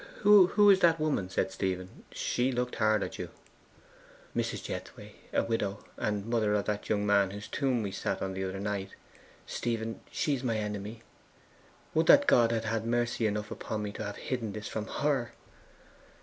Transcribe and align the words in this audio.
'Who 0.21 0.71
is 0.71 0.79
that 0.79 0.99
woman?' 0.99 1.29
said 1.29 1.51
Stephen. 1.51 2.03
'She 2.11 2.51
looked 2.51 2.77
hard 2.77 3.03
at 3.03 3.19
you.' 3.19 3.29
'Mrs. 4.35 4.63
Jethway 4.63 5.13
a 5.31 5.43
widow, 5.43 5.85
and 5.95 6.25
mother 6.25 6.55
of 6.55 6.65
that 6.65 6.89
young 6.89 7.05
man 7.05 7.29
whose 7.29 7.47
tomb 7.47 7.83
we 7.83 7.91
sat 7.91 8.19
on 8.19 8.33
the 8.33 8.43
other 8.43 8.59
night. 8.59 8.95
Stephen, 9.45 9.99
she 10.11 10.33
is 10.33 10.43
my 10.43 10.57
enemy. 10.57 11.03
Would 11.93 12.07
that 12.07 12.25
God 12.25 12.51
had 12.51 12.65
had 12.65 12.83
mercy 12.83 13.27
enough 13.27 13.51
upon 13.51 13.83
me 13.83 13.91
to 13.91 14.03
have 14.03 14.17
hidden 14.17 14.53
this 14.53 14.67
from 14.67 14.87
HER! 14.87 15.33